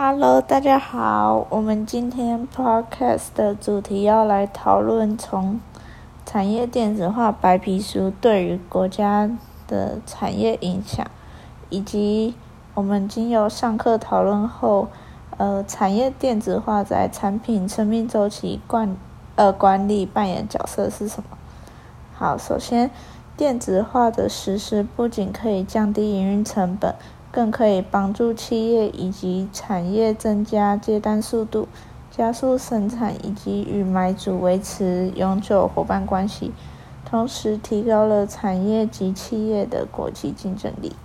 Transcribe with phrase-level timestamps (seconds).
[0.00, 1.44] Hello，大家好。
[1.50, 5.58] 我们今天 Podcast 的主题要来讨论从
[6.24, 9.28] 产业电子化白皮书对于国家
[9.66, 11.04] 的产业影响，
[11.68, 12.36] 以及
[12.74, 14.86] 我们经由上课讨论后，
[15.36, 18.96] 呃，产业电子化在产品生命周期管
[19.34, 21.36] 呃管理扮演角色是什么？
[22.14, 22.92] 好，首先，
[23.36, 26.94] 电子化的实施不仅可以降低营运成本。
[27.30, 31.68] 更可以帮助企业以及产业增加接单速度，
[32.10, 36.52] 加速生产以及与买主维持永久伙伴关系，
[37.04, 40.96] 同时提高了产业及企业的国际竞争力。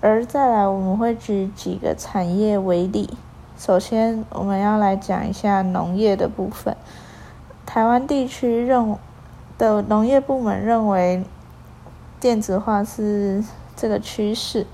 [0.00, 3.10] 而再来，我们会举几个产业为例。
[3.56, 6.76] 首先，我们要来讲一下农业的部分。
[7.66, 8.96] 台湾地区认
[9.58, 11.24] 的农业部门认为，
[12.20, 13.42] 电子化是
[13.74, 14.66] 这个趋势。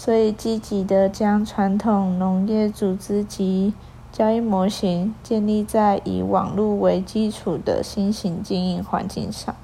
[0.00, 3.74] 所以，积极的将传统农业组织及
[4.12, 9.56] 交易模型建立在以网络为基础的新型经营环境上，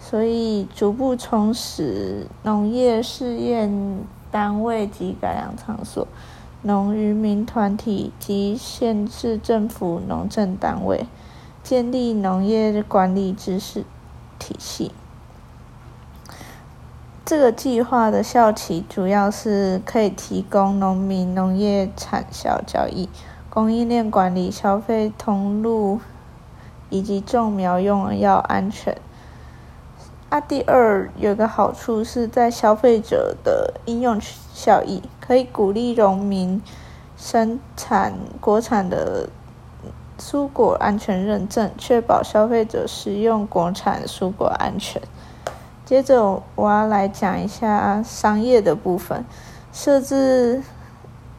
[0.00, 3.98] 所以逐步充实农业试验
[4.30, 6.08] 单位及改良场所、
[6.62, 11.06] 农渔民团体及县市政府农政单位，
[11.62, 13.84] 建立农业管理知识
[14.38, 14.90] 体系。
[17.24, 23.08] 这个计划的效期主要是可以提供农民农业产销交易、
[23.48, 26.00] 供应链管理、消费通路
[26.90, 28.98] 以及种苗用药安全。
[30.28, 36.60] 啊，第二有个好处是在消费者的应用效益，可以鼓励农民
[37.16, 39.30] 生产国产的
[40.18, 45.00] 蔬果安全认证，确保消费者食用国产蔬果安全。
[45.84, 49.22] 接着我要来讲一下商业的部分，
[49.70, 50.62] 设置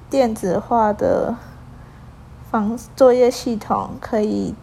[0.07, 1.35] 电子化的
[2.51, 4.53] 方作业系统，可以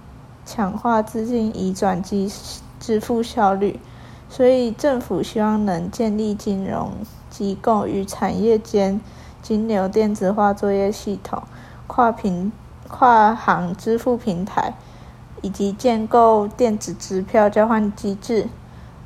[0.47, 2.33] 强化资金移转及
[2.79, 3.81] 支付效率，
[4.29, 6.93] 所以政府希望能建立金融
[7.29, 9.01] 机构与产业间
[9.43, 11.43] 金流电子化作业系统、
[11.89, 12.53] 跨平
[12.87, 14.75] 跨行支付平台，
[15.41, 18.49] 以及建构电子支票交换机制。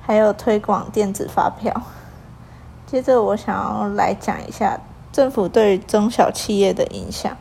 [0.06, 1.82] 还有推广电子发票。
[2.86, 4.78] 接着，我想要来讲一下
[5.10, 7.36] 政府对中小企业的影响。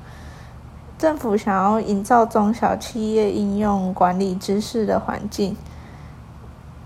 [0.97, 5.55] 政府想要营造中小企业应用管理知识的环境，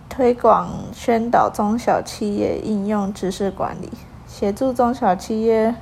[0.09, 3.89] 推广宣导中小企业应用知识管理，
[4.27, 5.73] 协助中小企业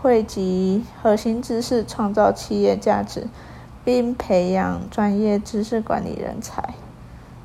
[0.00, 3.28] 汇集核心知识，创造企业价值，
[3.84, 6.74] 并培养专业知识管理人才。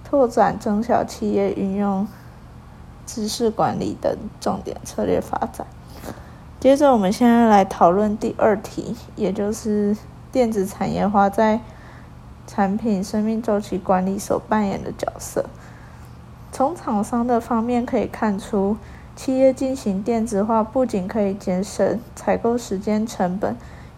[0.07, 2.07] 拓展中小企业运用
[3.05, 5.67] 知识管理等重点策略发展。
[6.59, 9.97] 接着，我们现在来讨论第二题，也就是
[10.31, 11.59] 电子产业化在
[12.47, 15.45] 产品生命周期管理所扮演的角色。
[16.51, 18.77] 从厂商的方面可以看出，
[19.15, 23.55] 企业进行电子化不仅可以节省采购时间成本。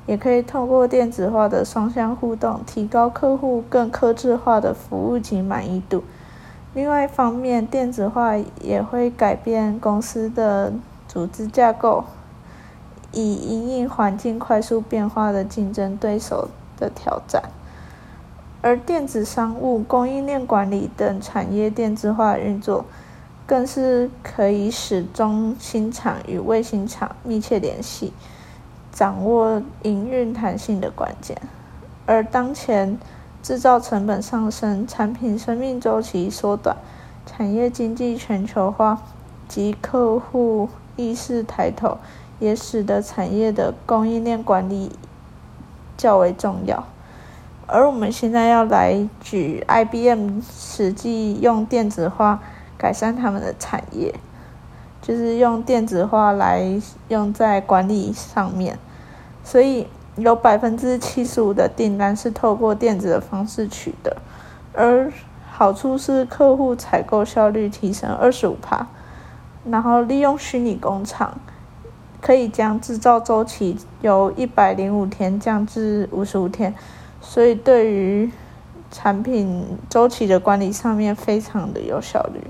[0.08, 6.04] 也可以透过电子化的双向互动，提高客户更客制化的服务及满意度。
[6.74, 10.74] 另外一方面，电子化也会改变公司的
[11.08, 12.06] 组织架构，
[13.12, 17.44] 以应应环境快速变化的竞争对手的挑战。
[18.62, 22.86] 而电子商务、供应链管理等产业电子化运作，
[23.46, 28.14] 更是可以使中心厂与卫星厂密切联系。
[28.98, 31.40] 掌握营运弹性的关键，
[32.08, 32.98] 而当前
[33.44, 36.76] 制造成本上升、产品生命周期缩短、
[37.24, 39.00] 产业经济全球化
[39.48, 42.00] 及客户意识抬头，
[42.40, 44.92] 也使得产业的供应链管理
[45.96, 46.84] 较为重要。
[47.68, 52.42] 而我们现在要来举 IBM 实际用电子化
[52.80, 54.16] 改善他们的产业，
[55.04, 58.80] 就是用电子化来用在管理上面。
[59.50, 59.88] 所以
[60.18, 64.18] 有百分之七十五的订单是透过电子的方式取得，
[64.74, 65.10] 而
[65.50, 68.88] 好处是客户采购效率提升二十五帕，
[69.64, 71.40] 然后利用虚拟工厂，
[72.20, 76.76] 可以将制造周期由一百零五天降至五十五天，
[77.22, 78.30] 所以对于
[78.92, 82.42] 产品周期的管理上面非常的有效率。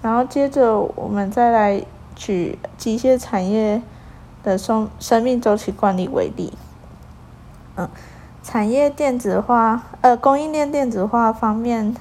[0.00, 1.84] 然后接着我们再来
[2.16, 3.82] 举机械产业。
[4.44, 6.52] 的生生命周期管理为例，
[7.76, 7.88] 嗯，
[8.42, 11.96] 产业电子化，呃，供应链电子化方面，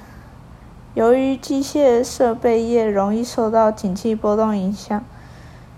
[0.94, 5.04] 由于机械设备业容易受到景气波动影响，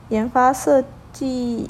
[0.10, 0.84] 研发设
[1.14, 1.70] 计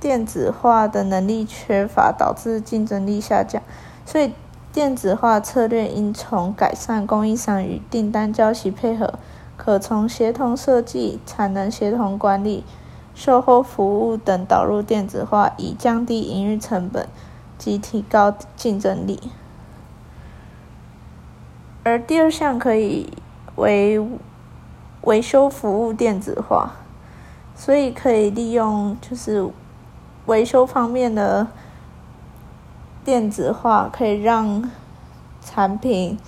[0.00, 3.62] 电子化的能力缺乏，导致竞争力下降。
[4.04, 4.34] 所以，
[4.72, 9.14] 电子化策略应从改善供应商与订单交期配合、
[9.56, 12.64] 可从协同设计、产能协同管理、
[13.14, 17.08] 售后服务等导入电子化，以降低营运成本
[17.56, 19.20] 及提高竞争力。
[21.84, 23.12] 而第二项可以
[23.56, 24.02] 为
[25.02, 26.72] 维修服务电子化，
[27.54, 29.48] 所以可以利用就是
[30.26, 31.46] 维修方面的
[33.04, 34.70] 电子化，可以让
[35.42, 36.18] 产品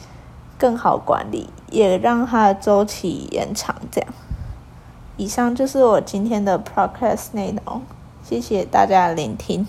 [0.59, 3.75] 更好管理，也让它的周期延长。
[3.91, 4.11] 这样，
[5.17, 7.81] 以上就是我今天的 podcast 内容，
[8.23, 9.67] 谢谢大家聆听。